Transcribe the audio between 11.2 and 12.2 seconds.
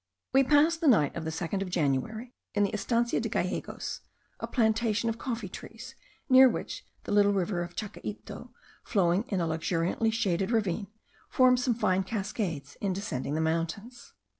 forms some fine